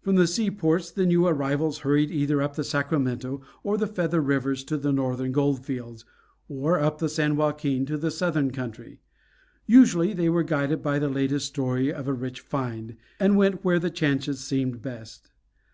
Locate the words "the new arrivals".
0.90-1.80